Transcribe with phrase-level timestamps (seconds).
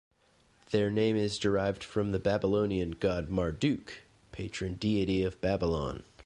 [0.71, 6.01] Their name is derived from the Babylonian god Marduk, patron deity of Babylon.